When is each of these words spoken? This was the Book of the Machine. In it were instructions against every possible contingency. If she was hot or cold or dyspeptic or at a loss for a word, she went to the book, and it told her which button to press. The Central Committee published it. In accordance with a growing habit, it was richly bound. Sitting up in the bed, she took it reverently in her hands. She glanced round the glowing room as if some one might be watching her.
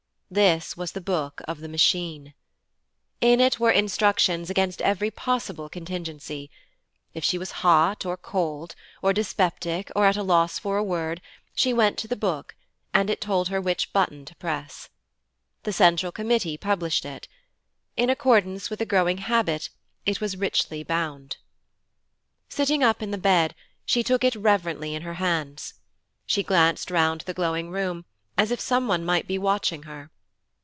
This 0.33 0.77
was 0.77 0.93
the 0.93 1.01
Book 1.01 1.41
of 1.45 1.59
the 1.59 1.67
Machine. 1.67 2.33
In 3.19 3.41
it 3.41 3.59
were 3.59 3.69
instructions 3.69 4.49
against 4.49 4.81
every 4.81 5.11
possible 5.11 5.67
contingency. 5.67 6.49
If 7.13 7.25
she 7.25 7.37
was 7.37 7.51
hot 7.65 8.05
or 8.05 8.15
cold 8.15 8.73
or 9.01 9.11
dyspeptic 9.11 9.91
or 9.93 10.05
at 10.05 10.15
a 10.15 10.23
loss 10.23 10.57
for 10.57 10.77
a 10.77 10.83
word, 10.85 11.19
she 11.53 11.73
went 11.73 11.97
to 11.97 12.07
the 12.07 12.15
book, 12.15 12.55
and 12.93 13.09
it 13.09 13.19
told 13.19 13.49
her 13.49 13.59
which 13.59 13.91
button 13.91 14.23
to 14.23 14.33
press. 14.37 14.87
The 15.63 15.73
Central 15.73 16.13
Committee 16.13 16.55
published 16.57 17.03
it. 17.03 17.27
In 17.97 18.09
accordance 18.09 18.69
with 18.69 18.79
a 18.79 18.85
growing 18.85 19.17
habit, 19.17 19.69
it 20.05 20.21
was 20.21 20.37
richly 20.37 20.81
bound. 20.81 21.35
Sitting 22.47 22.81
up 22.85 23.03
in 23.03 23.11
the 23.11 23.17
bed, 23.17 23.53
she 23.85 24.01
took 24.01 24.23
it 24.23 24.35
reverently 24.37 24.95
in 24.95 25.01
her 25.01 25.15
hands. 25.15 25.73
She 26.25 26.41
glanced 26.41 26.89
round 26.89 27.19
the 27.19 27.33
glowing 27.33 27.69
room 27.69 28.05
as 28.37 28.49
if 28.49 28.61
some 28.61 28.87
one 28.87 29.03
might 29.03 29.27
be 29.27 29.37
watching 29.37 29.83
her. 29.83 30.09